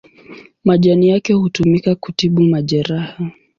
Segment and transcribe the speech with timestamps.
[0.63, 3.31] Majani yake hutumika kutibu majeraha.